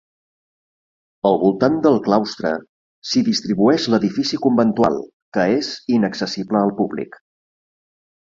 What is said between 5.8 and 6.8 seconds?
inaccessible al